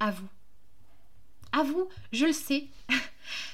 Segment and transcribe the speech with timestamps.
[0.00, 0.28] à vous.
[1.52, 2.66] À vous, je le sais,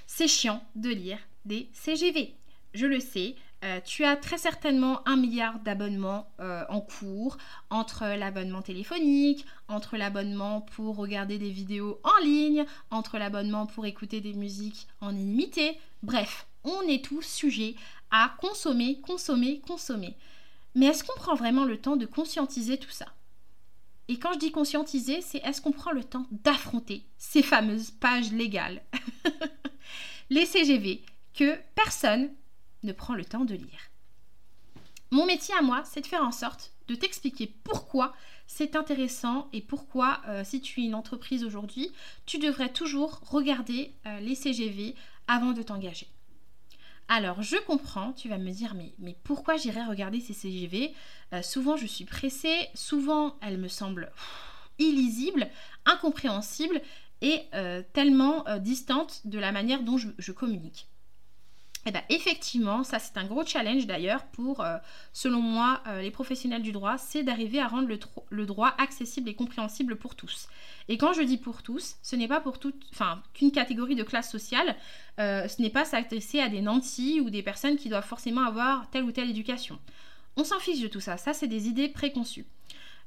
[0.07, 2.35] c'est chiant de lire des CGV.
[2.73, 7.37] Je le sais, euh, tu as très certainement un milliard d'abonnements euh, en cours,
[7.69, 14.23] entre l'abonnement téléphonique, entre l'abonnement pour regarder des vidéos en ligne, entre l'abonnement pour écouter
[14.23, 15.79] des musiques en illimité.
[16.03, 17.75] Bref, on est tous sujets
[18.11, 20.17] à consommer, consommer, consommer.
[20.75, 23.07] Mais est-ce qu'on prend vraiment le temps de conscientiser tout ça?
[24.11, 28.33] Et quand je dis conscientiser, c'est est-ce qu'on prend le temps d'affronter ces fameuses pages
[28.33, 28.83] légales
[30.31, 32.29] Les CGV que personne
[32.83, 33.91] ne prend le temps de lire.
[35.13, 38.13] Mon métier à moi, c'est de faire en sorte de t'expliquer pourquoi
[38.49, 41.93] c'est intéressant et pourquoi, euh, si tu es une entreprise aujourd'hui,
[42.27, 44.97] tu devrais toujours regarder euh, les CGV
[45.29, 46.09] avant de t'engager.
[47.13, 50.95] Alors, je comprends, tu vas me dire, mais, pourquoi j'irais regarder ces CGV
[51.35, 54.13] euh, Souvent, je suis pressée, souvent, elles me semblent
[54.79, 55.49] illisibles,
[55.85, 56.81] incompréhensibles
[57.21, 57.43] et
[57.93, 60.89] tellement distantes de la manière dont je communique.
[61.87, 64.77] Eh bien, effectivement, ça c'est un gros challenge d'ailleurs pour, euh,
[65.15, 67.89] selon moi, euh, les professionnels du droit, c'est d'arriver à rendre
[68.29, 70.49] le, droit accessible et compréhensible pour tous.
[70.89, 74.03] Et quand je dis pour tous, ce n'est pas pour toute, enfin, qu'une catégorie de
[74.03, 74.77] classe sociale,
[75.19, 78.91] euh, ce n'est pas s'adresser à des nantis ou des personnes qui doivent forcément avoir
[78.91, 79.79] telle ou telle éducation.
[80.37, 82.47] On s'en fiche de tout ça, ça c'est des idées préconçues.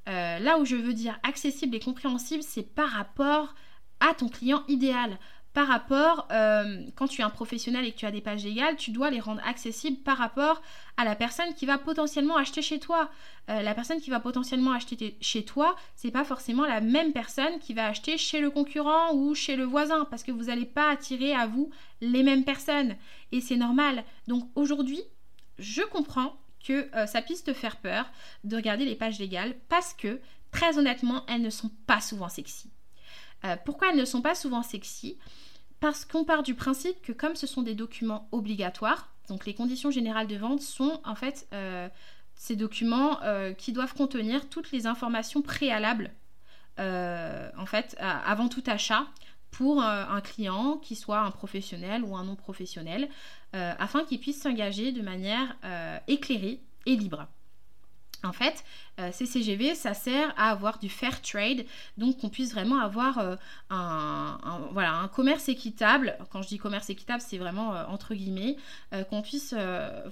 [0.08, 3.54] là où je veux dire accessible et compréhensible, c'est par rapport
[4.00, 5.18] à ton client idéal,
[5.54, 8.76] par rapport, euh, quand tu es un professionnel et que tu as des pages légales,
[8.76, 10.64] tu dois les rendre accessibles par rapport
[10.98, 13.12] à la personne qui va potentiellement acheter chez toi.
[13.50, 17.60] Euh, la personne qui va potentiellement acheter chez toi, c'est pas forcément la même personne
[17.60, 20.90] qui va acheter chez le concurrent ou chez le voisin, parce que vous n'allez pas
[20.90, 21.70] attirer à vous
[22.02, 22.96] les mêmes personnes.
[23.32, 24.04] Et c'est normal.
[24.28, 25.02] Donc aujourd'hui,
[25.60, 28.06] je comprends que euh, ça puisse te faire peur
[28.44, 30.20] de regarder les pages légales, parce que,
[30.52, 32.72] très honnêtement, elles ne sont pas souvent sexy.
[33.66, 35.18] Pourquoi elles ne sont pas souvent sexy?
[35.80, 39.92] Parce qu'on part du principe que comme ce sont des documents obligatoires, donc les conditions
[39.92, 41.88] générales de vente sont en fait euh,
[42.36, 46.12] ces documents euh, qui doivent contenir toutes les informations préalables
[46.80, 49.06] euh, en fait avant tout achat
[49.52, 53.08] pour un client qui soit un professionnel ou un non professionnel
[53.52, 55.56] afin qu'il puisse s'engager de manière
[56.08, 57.28] éclairée et libre.
[58.24, 58.64] En fait,
[59.00, 59.26] euh, ces
[59.76, 61.66] ça sert à avoir du fair trade,
[61.98, 63.36] donc qu'on puisse vraiment avoir euh,
[63.70, 66.18] un, commerce équitable.
[66.32, 68.56] Quand je dis commerce équitable, c'est vraiment euh, entre guillemets,
[69.10, 69.54] qu'on puisse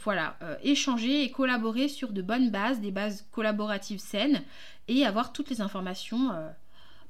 [0.04, 4.42] voilà, échanger et collaborer sur de bonnes bases, des bases collaboratives saines,
[4.88, 6.32] et avoir toutes les informations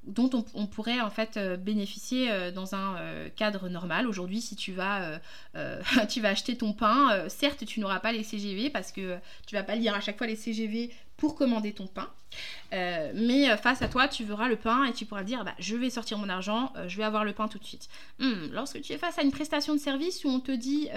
[0.03, 4.07] dont on, pourrait en fait euh, bénéficier euh, dans un euh, cadre normal.
[4.07, 5.19] Aujourd'hui, si tu vas,
[6.09, 9.63] tu vas acheter ton pain, certes, tu n'auras pas les CGV parce que tu vas
[9.63, 12.09] pas lire à chaque fois les CGV pour commander ton pain.
[12.73, 15.53] Euh, mais euh, face à toi, tu verras le pain et tu pourras dire bah,
[15.59, 17.89] je vais sortir mon argent, euh, je vais avoir le pain tout de suite.
[18.17, 20.89] Hmm, lorsque tu es face à une prestation de service où on te dit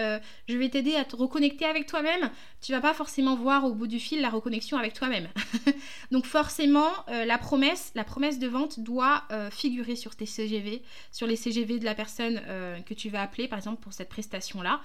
[0.48, 2.30] je vais t'aider à te reconnecter avec toi-même,
[2.62, 5.28] tu vas pas forcément voir au bout du fil la reconnexion avec toi-même.
[6.10, 10.82] Donc forcément, la promesse, la promesse de vente doit figurer sur tes CGV,
[11.12, 12.40] sur les CGV de la personne
[12.86, 14.80] que tu vas appeler par exemple pour cette prestation là.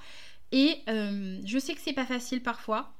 [0.52, 2.99] Et je sais que c'est pas facile parfois.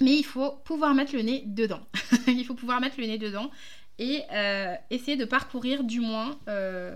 [0.00, 1.80] Mais il faut pouvoir mettre le nez dedans.
[2.26, 3.50] il faut pouvoir mettre le nez dedans
[3.98, 6.94] et euh, essayer de parcourir du moins euh,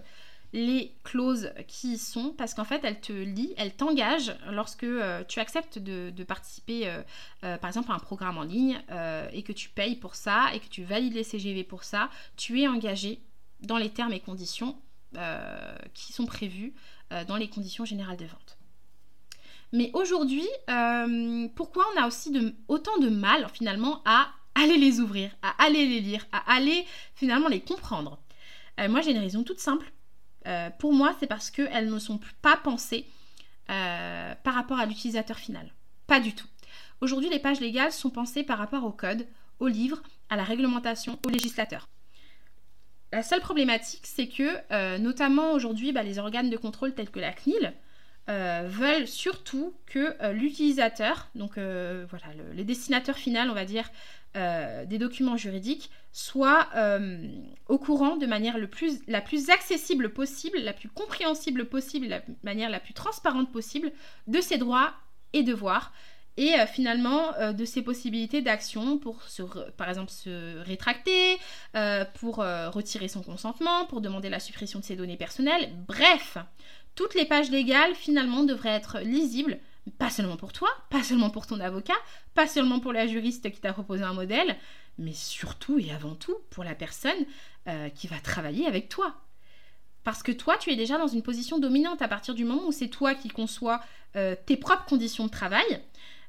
[0.53, 5.25] les clauses qui y sont parce qu'en fait elles te lient, elles t'engagent lorsque euh,
[5.28, 6.93] tu acceptes de, participer
[7.41, 8.81] par exemple à un programme en ligne
[9.32, 12.61] et que tu payes pour ça et que tu valides les CGV pour ça, tu
[12.61, 13.21] es engagé
[13.61, 14.77] dans les termes et conditions
[15.94, 16.75] qui sont prévus
[17.27, 18.59] dans les conditions générales de vente.
[19.72, 22.32] Mais aujourd'hui, euh, pourquoi on a aussi
[22.66, 27.48] autant de mal finalement à aller les ouvrir, à aller les lire, à aller finalement
[27.48, 28.19] les comprendre?
[28.81, 29.92] Euh, Moi j'ai une raison toute simple.
[30.47, 33.06] Euh, pour moi, c'est parce qu'elles ne sont pas pensées
[33.66, 35.72] par rapport à l'utilisateur final.
[36.08, 36.47] Pas du tout.
[37.00, 39.28] Aujourd'hui, les pages légales sont pensées par rapport au code,
[39.60, 41.87] au livre, à la réglementation, au législateur.
[43.12, 47.32] La seule problématique, c'est que, notamment aujourd'hui, bah, les organes de contrôle tels que la
[47.32, 47.72] CNIL,
[48.28, 53.64] euh, veulent surtout que euh, l'utilisateur, donc euh, voilà, le, le, destinateur final, on va
[53.64, 53.90] dire,
[54.87, 56.69] des documents juridiques, soit
[57.67, 62.22] au courant de manière le plus, la plus accessible possible, la plus compréhensible possible, la
[62.44, 63.90] manière la plus transparente possible
[64.28, 64.94] de ses droits
[65.32, 65.93] et devoirs
[66.37, 71.37] et finalement de ses possibilités d'action pour se, par exemple se rétracter,
[72.20, 76.38] pour retirer son consentement, pour demander la suppression de ses données personnelles, bref,
[76.94, 79.58] toutes les pages légales finalement devraient être lisibles,
[79.98, 81.94] pas seulement pour toi, pas seulement pour ton avocat,
[82.34, 84.56] pas seulement pour la juriste qui t'a proposé un modèle,
[84.98, 87.26] mais surtout et avant tout pour la personne
[87.69, 89.14] euh, qui va travailler avec toi.
[90.04, 92.72] Parce que toi, tu es déjà dans une position dominante à partir du moment où
[92.72, 93.81] c'est toi qui conçois
[94.16, 95.81] euh, tes propres conditions de travail.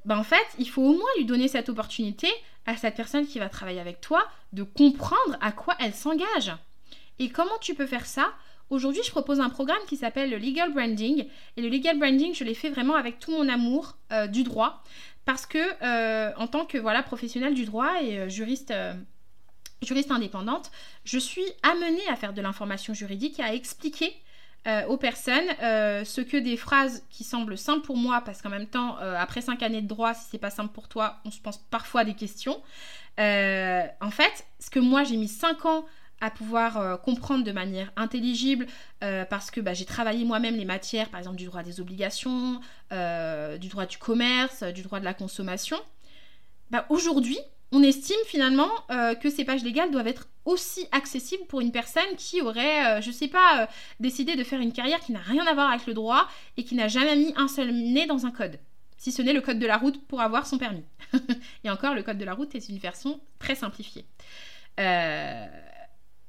[0.05, 2.27] Ben en fait, il faut au moins lui donner cette opportunité
[2.65, 4.23] à cette personne qui va travailler avec toi
[4.53, 6.51] de comprendre à quoi elle s'engage.
[7.19, 8.33] Et comment tu peux faire ça
[8.71, 11.25] Aujourd'hui, je propose un programme qui s'appelle le Legal Branding.
[11.57, 14.81] Et le Legal Branding, je l'ai fait vraiment avec tout mon amour euh, du droit.
[15.25, 18.73] Parce que, euh, en tant que voilà, professionnelle du droit et euh, juriste,
[19.81, 20.71] juriste indépendante,
[21.03, 24.15] je suis amenée à faire de l'information juridique et à expliquer
[24.89, 28.95] aux personnes ce que des phrases qui semblent simples pour moi, parce qu'en même temps,
[28.97, 32.03] après cinq années de droit, si c'est pas simple pour toi, on se pense parfois
[32.03, 32.61] des questions.
[33.17, 35.83] en fait, ce que moi j'ai mis cinq ans
[36.21, 38.67] à pouvoir euh, comprendre de manière intelligible
[39.03, 42.61] euh, parce que bah, j'ai travaillé moi-même les matières, par exemple du droit des obligations,
[42.93, 45.77] euh, du droit du commerce, du droit de la consommation.
[46.69, 47.39] Bah, Aujourd'hui,
[47.73, 48.69] on estime finalement
[49.21, 53.13] que ces pages légales doivent être aussi accessibles pour une personne qui aurait, je ne
[53.13, 53.69] sais pas,
[54.01, 56.27] décidé de faire une carrière qui n'a rien à voir avec le droit
[56.57, 58.59] et qui n'a jamais mis un seul nez dans un code
[58.97, 60.83] si ce n'est le code de la route pour avoir son permis.
[61.63, 64.05] et encore, le code de la route est une version très simplifiée.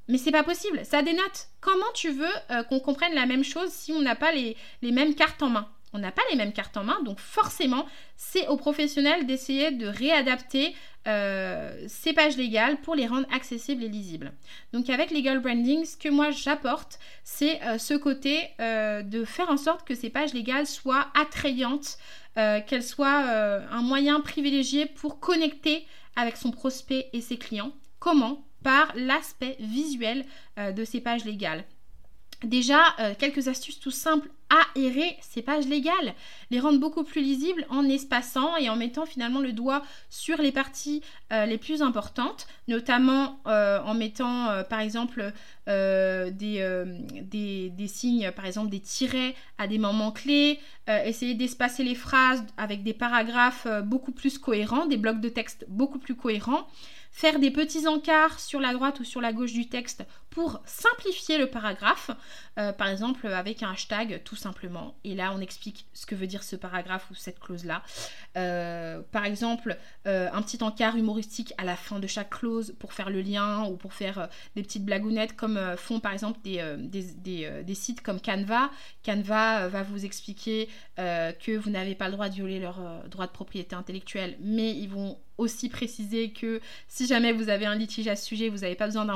[0.08, 1.49] Mais c'est pas possible, ça dénote.
[1.60, 5.14] Comment tu veux euh, qu'on comprenne la même chose si on n'a pas les, mêmes
[5.14, 5.69] cartes en main?
[5.93, 9.87] On n'a pas les mêmes cartes en main, donc forcément, c'est aux professionnels d'essayer de
[9.87, 10.75] réadapter
[11.06, 14.32] euh, ces pages légales pour les rendre accessibles et lisibles.
[14.72, 19.56] Donc avec Legal Branding, ce que moi j'apporte, c'est euh, ce côté de faire en
[19.56, 21.99] sorte que ces pages légales soient attrayantes,
[22.34, 23.28] qu'elles soient
[23.70, 27.72] un moyen privilégié pour connecter avec son prospect et ses clients.
[27.99, 28.44] Comment?
[28.62, 30.25] Par l'aspect visuel
[30.59, 31.64] euh, de ces pages légales.
[32.44, 34.29] Déjà, euh, quelques astuces tout simples.
[34.76, 36.12] Aérer ces pages légales,
[36.50, 40.53] les rendre beaucoup plus lisibles en espaçant et en mettant finalement le doigt sur les
[40.53, 41.00] parties
[41.32, 45.32] euh, les plus importantes, notamment en mettant par exemple
[45.67, 46.85] des,
[47.23, 52.44] des, des, signes, par exemple des tirets à des moments clés, essayer d'espacer les phrases
[52.59, 56.69] avec des paragraphes beaucoup plus cohérents, des blocs de texte beaucoup plus cohérents
[57.12, 61.37] faire des petits encarts sur la droite ou sur la gauche du texte pour simplifier
[61.37, 62.11] le paragraphe,
[62.58, 64.94] euh, par exemple avec un hashtag tout simplement.
[65.05, 67.82] Et là, on explique ce que veut dire ce paragraphe ou cette clause-là.
[68.38, 69.76] Euh, par exemple,
[70.06, 73.64] euh, un petit encart humoristique à la fin de chaque clause pour faire le lien
[73.67, 78.70] ou pour faire des petites blagounettes comme font par exemple des, des, sites comme Canva.
[79.05, 83.32] Canva va vous expliquer que vous n'avez pas le droit de violer leur droit de
[83.32, 88.17] propriété intellectuelle, mais ils vont aussi préciser que si jamais vous avez un litige à
[88.17, 89.06] ce sujet, vous n'avez pas besoin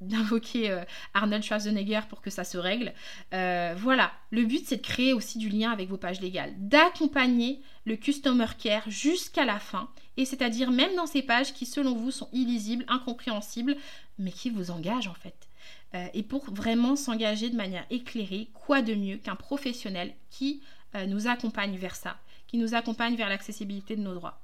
[0.00, 0.84] d'invoquer euh,
[1.14, 2.92] Arnold Schwarzenegger pour que ça se règle.
[3.34, 7.60] Euh, voilà, le but c'est de créer aussi du lien avec vos pages légales, d'accompagner
[7.84, 12.10] le customer care jusqu'à la fin, et c'est-à-dire même dans ces pages qui selon vous
[12.10, 13.76] sont illisibles, incompréhensibles,
[14.18, 15.48] mais qui vous engagent en fait.
[15.94, 20.62] Euh, et pour vraiment s'engager de manière éclairée, quoi de mieux qu'un professionnel qui
[21.08, 22.16] nous accompagne vers ça,
[22.46, 24.40] qui nous accompagne vers l'accessibilité de nos droits.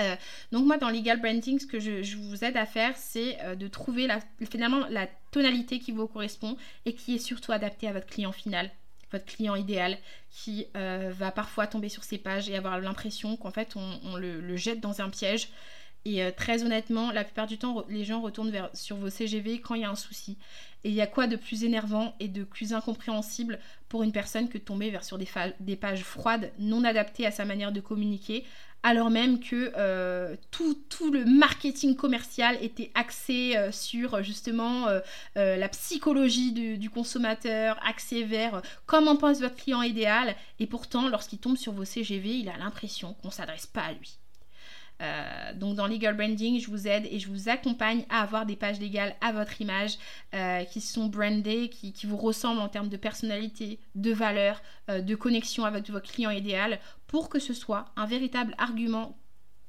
[0.00, 0.14] Euh,
[0.52, 3.66] donc moi dans Legal Branding, ce que je, vous aide à faire, c'est euh, de
[3.66, 8.06] trouver la, finalement la tonalité qui vous correspond et qui est surtout adaptée à votre
[8.06, 8.70] client final,
[9.10, 9.98] votre client idéal,
[10.30, 14.56] qui euh, va parfois tomber sur ces pages et avoir l'impression qu'en fait on, le,
[14.56, 15.48] jette dans un piège.
[16.04, 19.82] Et très honnêtement, la plupart du temps, les gens retournent sur vos CGV quand il
[19.82, 20.38] y a un souci.
[20.84, 23.58] Et il y a quoi de plus énervant et de plus incompréhensible
[23.88, 27.44] pour une personne que de tomber vers sur des pages froides, non adaptées à sa
[27.44, 28.46] manière de communiquer,
[28.82, 35.00] alors même que euh, tout, le marketing commercial était axé euh, sur justement euh,
[35.34, 41.56] la psychologie du, consommateur, axé vers comment pense votre client idéal, et pourtant lorsqu'il tombe
[41.56, 44.18] sur vos CGV, il a l'impression qu'on ne s'adresse pas à lui.
[45.00, 48.56] Euh, donc dans Legal Branding, je vous aide et je vous accompagne à avoir des
[48.56, 49.96] pages légales à votre image
[50.34, 55.14] euh, qui sont brandées, qui, vous ressemblent en termes de personnalité, de valeur, euh, de
[55.14, 59.16] connexion avec votre client idéal pour que ce soit un véritable argument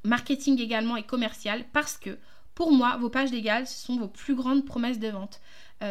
[0.04, 2.18] marketing également et commercial parce que
[2.56, 5.40] pour moi, vos pages légales, ce sont vos plus grandes promesses de vente.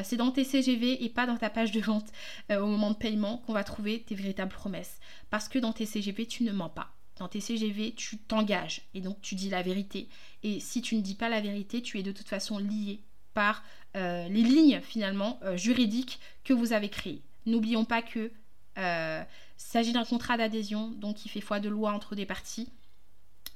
[0.03, 2.09] c'est dans tes CGV et pas dans ta page de vente
[2.51, 5.01] au moment de paiement qu'on va trouver tes véritables promesses.
[5.31, 9.01] Parce que dans tes CGV, tu ne mens pas dans tes CGV, tu t'engages et
[9.01, 10.09] donc tu dis la vérité.
[10.43, 13.01] Et si tu ne dis pas la vérité, tu es de toute façon lié
[13.35, 13.63] par
[13.97, 17.23] euh, les lignes finalement euh, juridiques que vous avez créées.
[17.47, 18.31] N'oublions pas que
[18.79, 19.23] euh,
[19.57, 22.69] s'agit d'un contrat d'adhésion, donc il fait foi de loi entre des parties.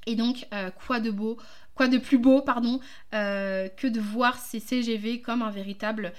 [0.07, 0.49] Et donc,
[0.85, 1.38] quoi de beau,
[1.76, 2.81] quoi de plus beau, pardon,
[3.12, 6.12] que de voir ces CGV comme un véritable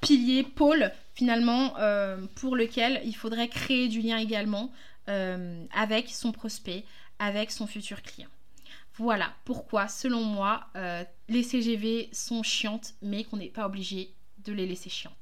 [0.00, 1.74] pilier, pôle, finalement,
[2.34, 4.72] pour lequel il faudrait créer du lien également.
[5.08, 6.84] Euh, avec son prospect,
[7.18, 8.30] avec son futur client.
[8.96, 14.52] Voilà pourquoi, selon moi, euh, les CGV sont chiantes, mais qu'on n'est pas obligé de
[14.52, 15.12] les laisser chiantes.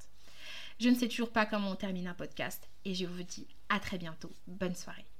[0.78, 3.80] Je ne sais toujours pas comment on termine un podcast et je vous dis à
[3.80, 4.30] très bientôt.
[4.46, 5.11] Bonne soirée.